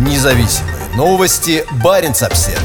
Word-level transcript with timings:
Независимые 0.00 0.88
новости. 0.96 1.62
Барин 1.72 2.12
обсерва 2.12 2.62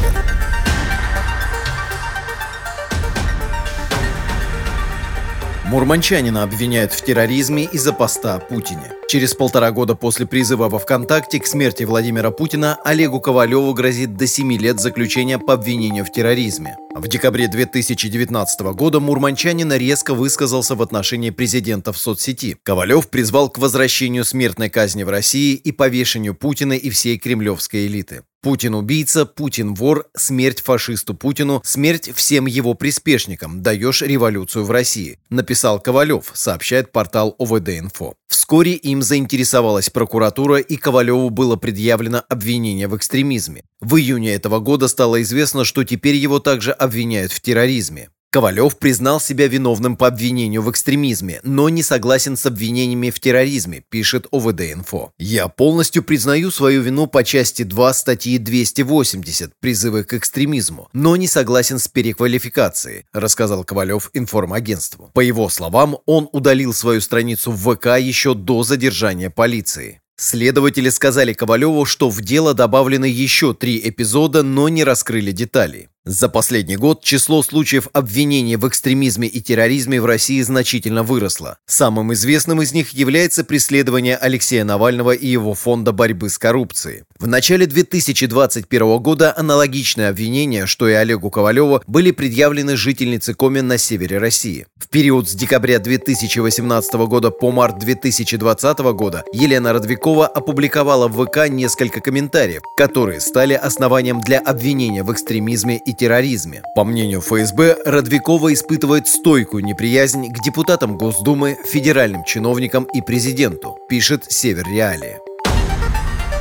Мурманчанина 5.65 6.43
обвиняют 6.43 6.93
в 6.93 7.03
терроризме 7.03 7.65
из-за 7.65 7.91
поста 7.91 8.35
о 8.35 8.39
Путине. 8.39 8.89
Через 9.07 9.35
полтора 9.35 9.71
года 9.71 9.93
после 9.95 10.25
призыва 10.25 10.67
во 10.67 10.79
ВКонтакте 10.79 11.39
к 11.39 11.45
смерти 11.45 11.83
Владимира 11.83 12.31
Путина 12.31 12.79
Олегу 12.83 13.21
Ковалеву 13.21 13.71
грозит 13.73 14.17
до 14.17 14.25
7 14.25 14.53
лет 14.53 14.79
заключения 14.79 15.37
по 15.37 15.53
обвинению 15.53 16.05
в 16.05 16.11
терроризме. 16.11 16.75
В 16.95 17.07
декабре 17.07 17.47
2019 17.47 18.61
года 18.73 18.99
мурманчанин 18.99 19.71
резко 19.73 20.15
высказался 20.15 20.73
в 20.73 20.81
отношении 20.81 21.29
президента 21.29 21.93
в 21.93 21.99
соцсети. 21.99 22.57
Ковалев 22.63 23.09
призвал 23.09 23.49
к 23.49 23.59
возвращению 23.59 24.25
смертной 24.25 24.69
казни 24.69 25.03
в 25.03 25.09
России 25.09 25.53
и 25.53 25.71
повешению 25.71 26.33
Путина 26.33 26.73
и 26.73 26.89
всей 26.89 27.19
кремлевской 27.19 27.85
элиты. 27.85 28.23
Путин 28.41 28.75
убийца, 28.75 29.25
Путин 29.25 29.73
вор, 29.73 30.05
смерть 30.15 30.61
фашисту 30.61 31.15
Путину, 31.15 31.61
смерть 31.65 32.11
всем 32.15 32.45
его 32.45 32.75
приспешникам, 32.75 33.63
даешь 33.63 34.03
революцию 34.03 34.65
в 34.65 34.71
России, 34.71 35.17
написал 35.31 35.79
Ковалев, 35.79 36.31
сообщает 36.33 36.91
портал 36.91 37.35
ОВД-Инфо. 37.39 38.13
Вскоре 38.45 38.73
им 38.73 39.01
заинтересовалась 39.01 39.89
прокуратура 39.89 40.57
и 40.57 40.77
Ковалеву 40.77 41.31
было 41.31 41.55
предъявлено 41.55 42.21
обвинение 42.29 42.87
в 42.87 42.95
экстремизме. 42.95 43.63
В 43.81 43.95
июне 43.95 44.35
этого 44.35 44.59
года 44.59 44.87
стало 44.87 45.23
известно, 45.23 45.65
что 45.65 45.83
теперь 45.83 46.13
его 46.13 46.37
также 46.37 46.71
обвиняют 46.71 47.31
в 47.31 47.41
терроризме. 47.41 48.09
Ковалев 48.35 48.77
признал 48.77 49.21
себя 49.21 49.47
виновным 49.47 49.95
по 49.95 50.07
обвинению 50.07 50.61
в 50.61 50.69
экстремизме, 50.69 51.39
но 51.43 51.69
не 51.69 51.81
согласен 51.81 52.35
с 52.35 52.45
обвинениями 52.45 53.09
в 53.09 53.17
терроризме, 53.21 53.81
пишет 53.89 54.27
ОВД-инфо. 54.29 55.11
«Я 55.17 55.47
полностью 55.47 56.03
признаю 56.03 56.51
свою 56.51 56.81
вину 56.81 57.07
по 57.07 57.23
части 57.23 57.63
2 57.63 57.93
статьи 57.93 58.37
280 58.37 59.53
«Призывы 59.61 60.03
к 60.03 60.15
экстремизму», 60.15 60.89
но 60.91 61.15
не 61.15 61.27
согласен 61.27 61.79
с 61.79 61.87
переквалификацией», 61.87 63.05
рассказал 63.13 63.63
Ковалев 63.63 64.09
информагентству. 64.13 65.11
По 65.13 65.21
его 65.21 65.47
словам, 65.47 65.99
он 66.05 66.27
удалил 66.33 66.73
свою 66.73 66.99
страницу 66.99 67.53
в 67.53 67.73
ВК 67.73 67.97
еще 68.01 68.33
до 68.33 68.63
задержания 68.63 69.29
полиции. 69.29 70.01
Следователи 70.17 70.89
сказали 70.89 71.31
Ковалеву, 71.31 71.85
что 71.85 72.09
в 72.09 72.19
дело 72.19 72.53
добавлены 72.53 73.05
еще 73.05 73.53
три 73.53 73.79
эпизода, 73.81 74.43
но 74.43 74.67
не 74.67 74.83
раскрыли 74.83 75.31
деталей. 75.31 75.87
За 76.07 76.29
последний 76.29 76.75
год 76.75 77.03
число 77.03 77.41
случаев 77.41 77.87
обвинений 77.91 78.57
в 78.57 78.67
экстремизме 78.67 79.27
и 79.27 79.41
терроризме 79.41 79.99
в 79.99 80.05
России 80.05 80.39
значительно 80.43 81.01
выросло. 81.01 81.57
Самым 81.65 82.13
известным 82.13 82.61
из 82.61 82.73
них 82.73 82.91
является 82.91 83.43
преследование 83.43 84.15
Алексея 84.15 84.65
Навального 84.65 85.13
и 85.13 85.25
его 85.25 85.55
фонда 85.55 85.93
борьбы 85.93 86.29
с 86.29 86.37
коррупцией. 86.37 87.05
В 87.17 87.25
начале 87.25 87.65
2021 87.65 88.99
года 88.99 89.33
аналогичные 89.35 90.09
обвинения, 90.09 90.67
что 90.67 90.87
и 90.87 90.93
Олегу 90.93 91.31
Ковалеву, 91.31 91.81
были 91.87 92.11
предъявлены 92.11 92.77
жительнице 92.77 93.33
Коми 93.33 93.61
на 93.61 93.79
севере 93.79 94.19
России. 94.19 94.67
В 94.77 94.89
период 94.89 95.27
с 95.27 95.33
декабря 95.33 95.79
2018 95.79 96.93
года 97.07 97.31
по 97.31 97.49
март 97.49 97.79
2020 97.79 98.77
года 98.93 99.23
Елена 99.33 99.73
Радвикова 99.73 100.27
опубликовала 100.27 101.07
в 101.07 101.25
ВК 101.25 101.49
несколько 101.49 101.99
комментариев, 101.99 102.61
которые 102.77 103.21
стали 103.21 103.53
основанием 103.53 104.21
для 104.21 104.37
обвинения 104.37 105.01
в 105.01 105.11
экстремизме 105.11 105.81
и 105.83 105.94
терроризме. 105.95 106.61
По 106.75 106.83
мнению 106.83 107.21
ФСБ, 107.21 107.77
Радвикова 107.85 108.53
испытывает 108.53 109.07
стойкую 109.07 109.63
неприязнь 109.63 110.29
к 110.31 110.43
депутатам 110.43 110.97
Госдумы, 110.97 111.57
федеральным 111.65 112.23
чиновникам 112.25 112.83
и 112.93 113.01
президенту, 113.01 113.77
пишет 113.89 114.25
Север 114.29 114.67
Реалии. 114.67 115.17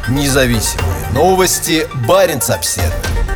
Независимые 0.09 1.09
новости. 1.15 1.87
Барин 2.07 2.41
обседный. 2.47 3.34